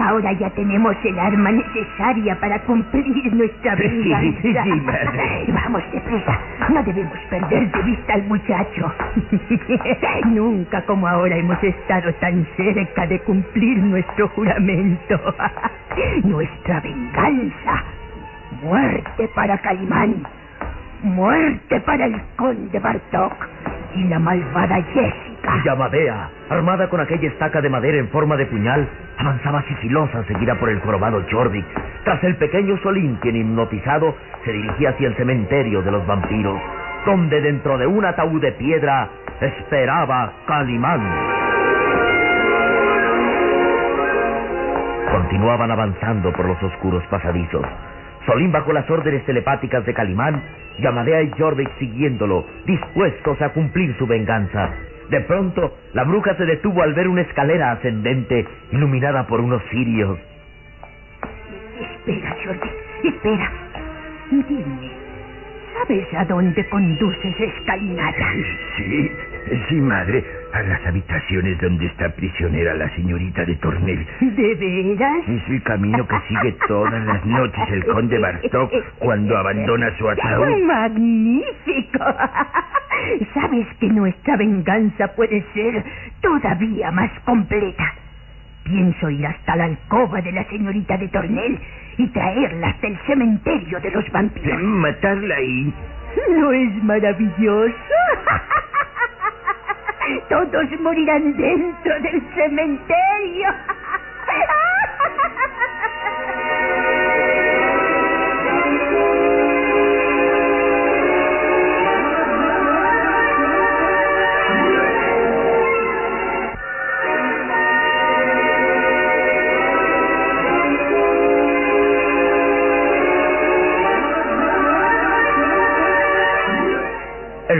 Ahora 0.00 0.32
ya 0.32 0.50
tenemos 0.50 0.96
el 1.04 1.18
arma 1.18 1.50
necesaria 1.52 2.38
para 2.40 2.58
cumplir 2.60 3.32
nuestra 3.34 3.76
Sí, 3.76 3.82
venganza. 3.82 4.40
sí, 4.42 4.54
sí, 4.62 4.80
madre. 4.80 5.44
Vamos 5.48 5.82
deprisa. 5.92 6.38
No 6.70 6.82
debemos 6.82 7.18
perder 7.30 7.70
de 7.70 7.82
vista 7.82 8.14
al 8.14 8.22
muchacho. 8.24 8.92
Nunca 10.26 10.82
como 10.82 11.06
ahora 11.08 11.36
hemos 11.36 11.62
estado 11.62 12.12
tan 12.14 12.46
cerca 12.56 13.06
de 13.06 13.18
cumplir 13.20 13.78
nuestro 13.78 14.28
juramento. 14.28 15.20
Nuestra 16.24 16.80
venganza. 16.80 17.84
Muerte 18.62 19.28
para 19.34 19.58
Calimán. 19.58 20.22
Muerte 21.02 21.80
para 21.80 22.06
el 22.06 22.20
conde 22.36 22.78
Bartok 22.78 23.32
y 23.96 24.04
la 24.04 24.18
malvada 24.18 24.82
Jessica. 24.82 25.62
Y 25.64 25.68
Amadea, 25.68 26.28
armada 26.48 26.88
con 26.88 27.00
aquella 27.00 27.28
estaca 27.28 27.60
de 27.60 27.68
madera 27.68 27.98
en 27.98 28.08
forma 28.08 28.36
de 28.36 28.46
puñal, 28.46 28.88
avanzaba 29.18 29.62
sigilosa 29.62 30.24
seguida 30.24 30.54
por 30.58 30.68
el 30.70 30.80
jorobado 30.80 31.22
Jorvik, 31.30 31.64
tras 32.04 32.22
el 32.24 32.36
pequeño 32.36 32.76
Solín, 32.82 33.16
quien 33.16 33.36
hipnotizado 33.36 34.16
se 34.44 34.52
dirigía 34.52 34.90
hacia 34.90 35.08
el 35.08 35.16
cementerio 35.16 35.82
de 35.82 35.90
los 35.90 36.06
vampiros, 36.06 36.60
donde 37.06 37.40
dentro 37.40 37.78
de 37.78 37.86
un 37.86 38.04
ataúd 38.04 38.40
de 38.40 38.52
piedra 38.52 39.08
esperaba 39.40 40.32
Calimán. 40.46 41.00
Continuaban 45.10 45.70
avanzando 45.70 46.32
por 46.32 46.46
los 46.46 46.62
oscuros 46.62 47.04
pasadizos. 47.06 47.64
Solín 48.26 48.52
bajo 48.52 48.72
las 48.72 48.88
órdenes 48.90 49.24
telepáticas 49.26 49.84
de 49.84 49.94
Calimán 49.94 50.42
y 50.78 50.86
Amadea 50.86 51.22
y 51.22 51.30
Jorvik 51.38 51.70
siguiéndolo, 51.78 52.46
dispuestos 52.66 53.40
a 53.42 53.50
cumplir 53.50 53.94
su 53.98 54.06
venganza. 54.06 54.70
De 55.10 55.20
pronto, 55.20 55.76
la 55.92 56.04
bruja 56.04 56.34
se 56.36 56.46
detuvo 56.46 56.82
al 56.82 56.94
ver 56.94 57.08
una 57.08 57.20
escalera 57.22 57.72
ascendente 57.72 58.46
iluminada 58.72 59.26
por 59.26 59.40
unos 59.40 59.62
cirios. 59.70 60.18
Espera, 61.78 62.36
Jordi, 62.44 62.70
espera. 63.04 63.52
Dime, 64.30 64.90
¿sabes 65.74 66.14
a 66.14 66.24
dónde 66.24 66.66
conduce 66.68 67.28
esa 67.28 67.44
escalinata? 67.44 68.32
Sí, 68.32 68.42
sí, 68.76 69.10
madre. 69.80 70.24
A 70.52 70.62
las 70.62 70.86
habitaciones 70.86 71.60
donde 71.60 71.86
está 71.86 72.08
prisionera 72.10 72.74
la 72.74 72.88
señorita 72.94 73.44
de 73.44 73.56
Tornel. 73.56 74.06
¿De 74.20 74.54
veras? 74.54 75.28
Es 75.28 75.48
el 75.48 75.62
camino 75.62 76.06
que 76.06 76.16
sigue 76.28 76.56
todas 76.68 77.04
las 77.04 77.24
noches 77.26 77.64
el 77.72 77.84
conde 77.86 78.18
Bartok 78.18 78.72
cuando 78.98 79.36
abandona 79.36 79.90
su 79.98 80.08
ataúd. 80.08 80.62
¡Magnífico! 80.64 82.04
Sabes 83.34 83.66
que 83.80 83.88
nuestra 83.88 84.36
venganza 84.36 85.08
puede 85.08 85.44
ser 85.54 85.84
todavía 86.20 86.90
más 86.92 87.10
completa. 87.24 87.94
Pienso 88.62 89.10
ir 89.10 89.26
hasta 89.26 89.56
la 89.56 89.64
alcoba 89.64 90.22
de 90.22 90.32
la 90.32 90.44
señorita 90.44 90.96
de 90.96 91.08
Tornel 91.08 91.58
y 91.98 92.06
traerla 92.08 92.68
hasta 92.68 92.86
el 92.86 92.98
cementerio 93.06 93.80
de 93.80 93.90
los 93.90 94.10
vampiros. 94.10 94.62
Matarla 94.62 95.34
ahí. 95.34 95.74
¿No 96.30 96.52
es 96.52 96.84
maravilloso? 96.84 97.74
Todos 100.28 100.80
morirán 100.80 101.36
dentro 101.36 102.00
del 102.00 102.22
cementerio. 102.34 103.48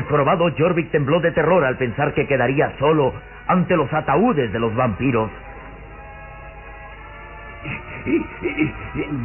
El 0.05 0.11
jorobado 0.11 0.53
Jorvik 0.59 0.90
tembló 0.90 1.19
de 1.21 1.33
terror 1.33 1.64
al 1.64 1.79
pensar 1.79 2.12
que 2.12 2.27
quedaría 2.27 2.71
solo 2.79 3.14
ante 3.47 3.75
los 3.75 3.90
ataúdes 3.90 4.53
de 4.53 4.59
los 4.59 4.75
vampiros. 4.77 5.31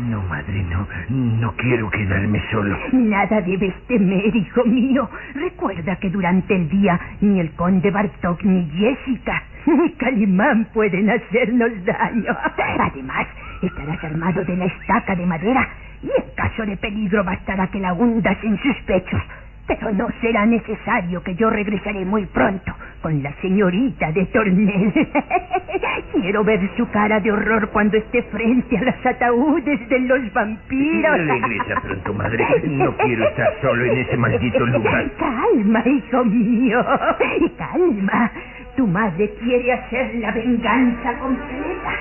No, 0.10 0.22
madre, 0.22 0.64
no. 0.70 0.88
No 1.10 1.54
quiero 1.58 1.90
quedarme 1.90 2.42
solo. 2.50 2.78
Nada 2.94 3.42
debes 3.42 3.74
temer, 3.88 4.34
hijo 4.34 4.64
mío. 4.64 5.10
Recuerda 5.36 5.98
que 5.98 6.10
durante 6.10 6.56
el 6.56 6.70
día 6.70 6.98
ni 7.20 7.42
el 7.42 7.52
conde 7.56 7.92
Bartok 7.92 8.42
ni 8.44 8.66
Jessica 8.70 9.44
ni 9.66 9.92
Calimán 9.96 10.70
pueden 10.74 11.10
hacernos 11.10 11.72
daño. 11.84 12.38
Además, 12.80 13.28
estarás 13.62 14.02
armado 14.02 14.46
de 14.46 14.56
la 14.56 14.64
estaca 14.64 15.14
de 15.14 15.26
madera 15.26 15.68
y 16.02 16.08
en 16.08 16.36
caso 16.38 16.66
de 16.66 16.78
peligro 16.78 17.26
bastará 17.26 17.68
que 17.68 17.80
la 17.80 17.92
hundas 17.92 18.38
en 18.46 18.58
sus 18.60 18.78
pechos. 18.84 19.22
Pero 19.70 19.92
no 19.94 20.08
será 20.20 20.46
necesario 20.46 21.22
que 21.24 21.36
yo 21.36 21.50
regresaré 21.50 22.04
muy 22.04 22.26
pronto 22.26 22.74
con 23.02 23.22
la 23.24 23.32
señorita 23.42 24.12
de 24.12 24.26
Tornel. 24.26 24.94
Quiero 26.14 26.44
ver 26.44 26.60
su 26.76 26.90
cara 26.90 27.20
de 27.20 27.32
horror 27.32 27.70
cuando 27.70 27.96
esté 27.98 28.24
frente 28.24 28.78
a 28.78 28.82
los 28.84 29.06
ataúdes 29.06 29.88
de 29.90 30.00
los 30.00 30.34
vampiros. 30.34 31.18
Regresa 31.20 31.82
pronto, 31.82 32.14
madre. 32.14 32.46
No 32.64 32.98
quiero 32.98 33.24
estar 33.30 33.54
solo 33.62 33.86
en 33.86 33.98
ese 34.00 34.18
maldito 34.18 34.66
lugar. 34.66 35.06
Calma, 35.20 35.84
hijo 35.86 36.26
mío. 36.26 36.84
Calma. 37.58 38.32
Tu 38.76 38.88
madre 38.88 39.30
quiere 39.44 39.74
hacer 39.74 40.16
la 40.16 40.32
venganza 40.32 41.14
completa. 41.20 41.92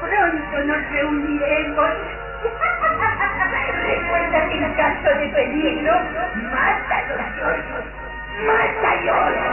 Pronto 0.00 0.64
nos 0.66 0.90
reuniremos. 0.90 1.90
En 4.52 4.74
caso 4.74 5.18
de 5.18 5.28
peligro. 5.28 5.92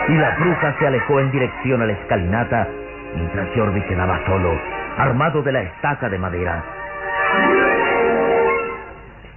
Y 0.08 0.14
la 0.18 0.36
bruja 0.38 0.76
se 0.80 0.88
alejó 0.88 1.20
en 1.20 1.32
dirección 1.32 1.82
a 1.82 1.86
la 1.86 1.94
escalinata, 1.94 2.68
mientras 3.16 3.48
Jorvik 3.56 3.88
quedaba 3.88 4.20
solo, 4.26 4.60
armado 4.98 5.42
de 5.42 5.52
la 5.52 5.62
estaca 5.62 6.10
de 6.10 6.18
madera. 6.18 6.64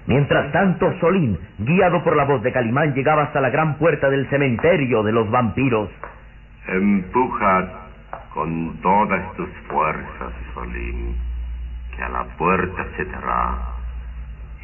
Mientras 0.06 0.50
tanto, 0.52 0.92
Solín, 1.00 1.38
guiado 1.58 2.02
por 2.02 2.16
la 2.16 2.24
voz 2.24 2.42
de 2.42 2.52
Calimán, 2.52 2.94
llegaba 2.94 3.24
hasta 3.24 3.40
la 3.40 3.50
gran 3.50 3.74
puerta 3.76 4.10
del 4.10 4.28
cementerio 4.28 5.02
de 5.02 5.12
los 5.12 5.30
vampiros. 5.30 5.88
Empuja 6.66 7.68
con 8.34 8.76
todas 8.82 9.34
tus 9.34 9.50
fuerzas, 9.68 10.32
Solín, 10.54 11.16
que 11.96 12.02
a 12.02 12.08
la 12.08 12.24
puerta 12.36 12.86
se 12.96 13.04
dará 13.04 13.79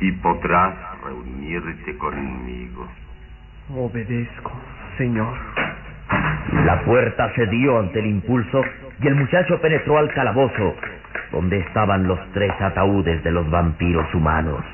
y 0.01 0.13
podrás 0.13 0.75
reunirte 1.05 1.97
conmigo. 1.99 2.87
Obedezco, 3.75 4.53
señor. 4.99 5.37
La 6.65 6.83
puerta 6.85 7.31
cedió 7.35 7.81
ante 7.81 7.99
el 7.99 8.07
impulso 8.07 8.63
y 9.01 9.07
el 9.09 9.17
muchacho 9.17 9.61
penetró 9.61 9.99
al 9.99 10.13
calabozo, 10.13 10.75
donde 11.33 11.59
estaban 11.59 12.07
los 12.07 12.19
tres 12.33 12.53
ataúdes 12.61 13.23
de 13.25 13.31
los 13.33 13.49
vampiros 13.51 14.13
humanos. 14.15 14.65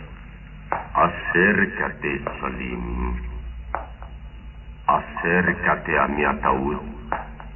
Acércate, 0.94 2.20
Solín. 2.40 3.16
Acércate 4.86 5.98
a 5.98 6.08
mi 6.08 6.24
ataúd. 6.24 6.76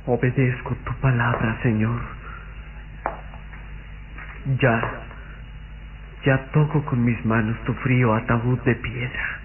Obedezco 0.07 0.74
tu 0.85 0.94
palabra, 1.00 1.59
señor. 1.62 2.00
Ya, 4.61 5.06
ya 6.27 6.39
toco 6.51 6.85
con 6.85 7.05
mis 7.05 7.25
manos 7.25 7.57
tu 7.65 7.73
frío 7.75 8.12
ataúd 8.12 8.59
de 8.65 8.75
piedra. 8.75 9.41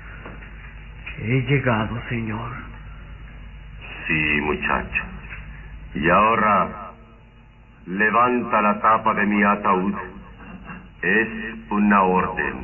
He 1.20 1.42
llegado, 1.44 1.96
señor. 2.10 2.52
Sí, 4.08 4.42
muchacho. 4.42 5.04
Y 5.94 6.10
ahora, 6.10 6.92
levanta 7.86 8.62
la 8.64 8.82
tapa 8.82 9.14
de 9.14 9.26
mi 9.28 9.44
ataúd. 9.44 9.94
Es 11.04 11.28
una 11.70 12.02
orden. 12.02 12.56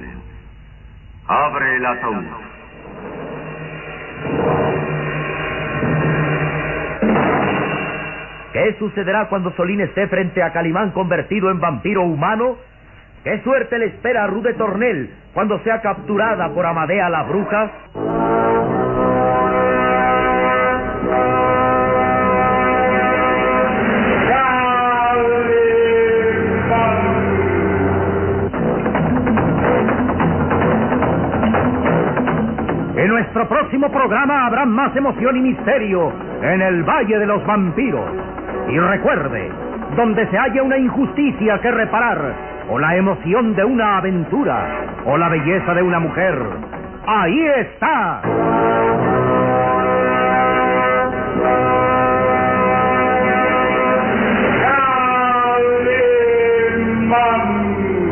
Abre 1.27 1.75
el 1.75 1.85
ataúd. 1.85 2.25
¿Qué 8.53 8.75
sucederá 8.79 9.29
cuando 9.29 9.51
Solín 9.55 9.81
esté 9.81 10.07
frente 10.07 10.41
a 10.41 10.51
Calimán 10.51 10.89
convertido 10.89 11.51
en 11.51 11.59
vampiro 11.59 12.01
humano? 12.01 12.57
¿Qué 13.27 13.41
suerte 13.43 13.77
le 13.77 13.87
espera 13.87 14.23
a 14.23 14.27
Rude 14.27 14.53
Tornel 14.53 15.09
cuando 15.33 15.59
sea 15.59 15.81
capturada 15.81 16.47
por 16.53 16.65
Amadea 16.65 17.09
la 17.09 17.23
bruja? 17.23 17.71
En 32.95 33.07
nuestro 33.09 33.49
próximo 33.49 33.91
programa 33.91 34.45
habrá 34.45 34.65
más 34.65 34.95
emoción 34.95 35.35
y 35.35 35.41
misterio 35.41 36.13
en 36.41 36.61
el 36.61 36.81
Valle 36.83 37.19
de 37.19 37.25
los 37.25 37.45
Vampiros. 37.45 38.09
Y 38.69 38.79
recuerde, 38.79 39.51
donde 39.97 40.25
se 40.27 40.37
haya 40.37 40.63
una 40.63 40.77
injusticia 40.77 41.59
que 41.59 41.71
reparar, 41.71 42.56
o 42.69 42.79
la 42.79 42.95
emoción 42.95 43.55
de 43.55 43.63
una 43.63 43.97
aventura, 43.97 44.85
o 45.05 45.17
la 45.17 45.29
belleza 45.29 45.73
de 45.73 45.81
una 45.81 45.99
mujer, 45.99 46.35
ahí 47.05 47.47
está. 47.59 48.21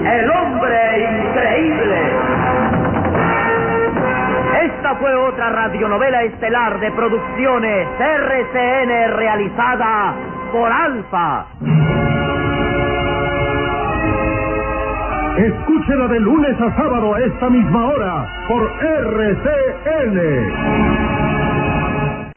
El 0.06 0.30
hombre 0.30 1.10
increíble. 1.20 2.02
Esta 4.64 4.96
fue 4.96 5.16
otra 5.16 5.50
radionovela 5.50 6.24
estelar 6.24 6.80
de 6.80 6.92
producciones 6.92 7.88
RCN 8.00 9.16
realizada 9.18 10.14
por 10.52 10.72
Alfa. 10.72 11.46
Escúchela 15.38 16.08
de 16.08 16.20
lunes 16.22 16.62
a 16.62 16.76
sábado 16.78 17.14
a 17.14 17.20
esta 17.22 17.50
misma 17.50 17.88
hora 17.88 18.26
por 18.48 18.64
RCN. 18.82 20.16